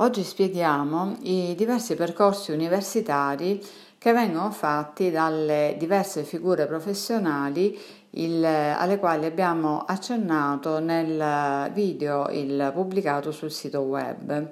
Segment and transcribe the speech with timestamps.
[0.00, 3.60] Oggi spieghiamo i diversi percorsi universitari
[3.98, 7.76] che vengono fatti dalle diverse figure professionali
[8.10, 14.50] il, alle quali abbiamo accennato nel video il, pubblicato sul sito web.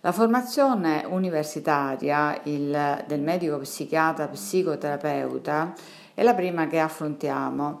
[0.00, 5.72] La formazione universitaria il, del medico psichiatra psicoterapeuta
[6.14, 7.78] è la prima che affrontiamo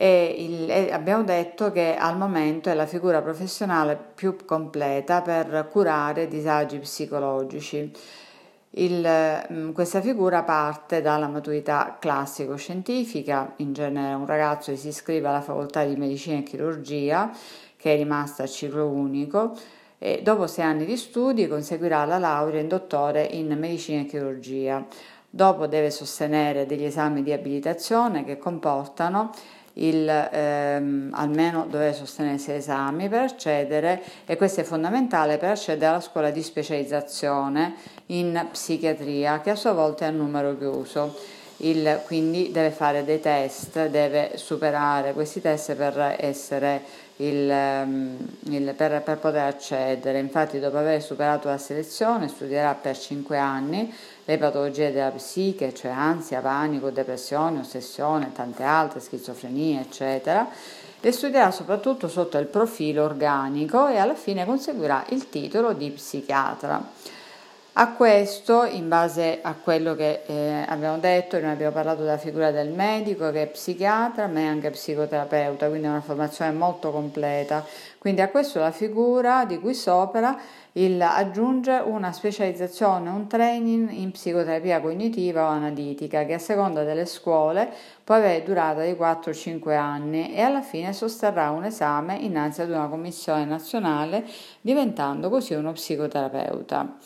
[0.00, 5.66] e, il, e abbiamo detto che al momento è la figura professionale più completa per
[5.72, 7.90] curare disagi psicologici.
[8.70, 15.40] Il, mm, questa figura parte dalla maturità classico-scientifica, in genere un ragazzo si iscrive alla
[15.40, 17.32] facoltà di medicina e chirurgia,
[17.76, 19.56] che è rimasta a ciclo unico,
[19.98, 24.86] e dopo sei anni di studi conseguirà la laurea in dottore in medicina e chirurgia.
[25.30, 29.30] Dopo deve sostenere degli esami di abilitazione che comportano
[29.74, 35.86] il, ehm, almeno dovere sostenere sei esami per accedere e questo è fondamentale per accedere
[35.86, 37.74] alla scuola di specializzazione
[38.06, 41.14] in psichiatria che a sua volta è a numero chiuso.
[41.60, 46.82] Il, quindi deve fare dei test, deve superare questi test per essere
[47.16, 48.16] il, ehm,
[48.50, 50.18] il, per, per, poter accedere.
[50.18, 53.92] Infatti, dopo aver superato la selezione, studierà per 5 anni
[54.24, 60.48] le patologie della psiche, cioè ansia, panico, depressione, ossessione, tante altre, schizofrenia, eccetera.
[61.00, 67.16] Le studierà soprattutto sotto il profilo organico e alla fine conseguirà il titolo di psichiatra.
[67.80, 72.50] A questo, in base a quello che eh, abbiamo detto, noi abbiamo parlato della figura
[72.50, 77.64] del medico che è psichiatra, ma è anche psicoterapeuta, quindi è una formazione molto completa.
[77.98, 80.36] Quindi a questo la figura di cui sopra
[80.72, 87.06] il, aggiunge una specializzazione, un training in psicoterapia cognitiva o analitica che a seconda delle
[87.06, 87.70] scuole
[88.02, 92.88] può avere durata di 4-5 anni e alla fine sosterrà un esame innanzi ad una
[92.88, 94.24] commissione nazionale
[94.62, 96.96] diventando così uno psicoterapeuta.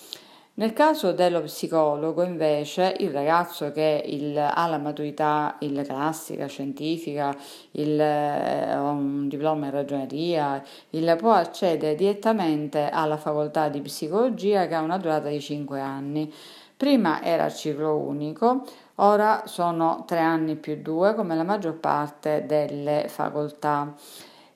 [0.54, 7.34] Nel caso dello psicologo, invece, il ragazzo che il, ha la maturità il classica, scientifica,
[7.70, 14.74] il, eh, un diploma in ragioneria, il, può accedere direttamente alla facoltà di psicologia che
[14.74, 16.30] ha una durata di 5 anni.
[16.76, 18.64] Prima era ciclo unico,
[18.96, 23.94] ora sono 3 anni più 2 come la maggior parte delle facoltà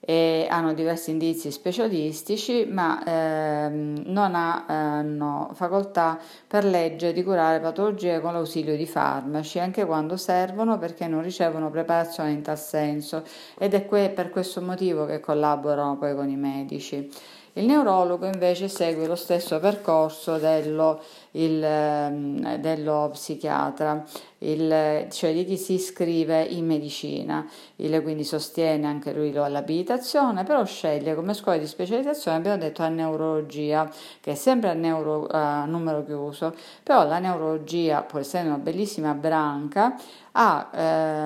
[0.08, 8.20] e hanno diversi indizi specialistici, ma ehm, non hanno facoltà per legge di curare patologie
[8.20, 13.24] con l'ausilio di farmaci, anche quando servono perché non ricevono preparazione in tal senso
[13.58, 17.10] ed è que- per questo motivo che collaborano poi con i medici.
[17.58, 21.00] Il neurologo invece segue lo stesso percorso dello,
[21.32, 24.04] il, ehm, dello psichiatra,
[24.40, 30.66] il, cioè di chi si iscrive in medicina, il, quindi sostiene anche lui l'abilitazione, però
[30.66, 33.90] sceglie come scuola di specializzazione, abbiamo detto, a neurologia,
[34.20, 39.14] che è sempre a, neuro, a numero chiuso, però la neurologia, pur essendo una bellissima
[39.14, 39.98] branca,
[40.38, 40.70] ha,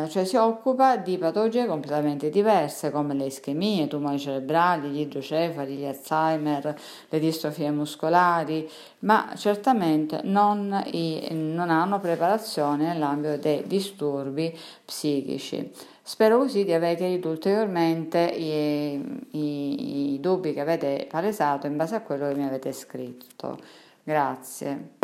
[0.04, 5.00] eh, cioè si occupa di patologie completamente diverse come le ischemie, i tumori cerebrali, gli
[5.00, 6.78] idrocefali, gli Alzheimer,
[7.08, 15.72] le distrofie muscolari, ma certamente non, i, non hanno preparazione nell'ambito dei disturbi psichici.
[16.02, 21.96] Spero così di aver chiarito ulteriormente i, i, i dubbi che avete palesato in base
[21.96, 23.58] a quello che mi avete scritto.
[24.02, 24.98] Grazie.